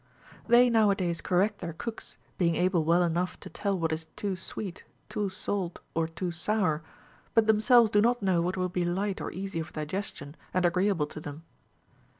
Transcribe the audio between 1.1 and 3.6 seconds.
correct their cooks, being able well enough to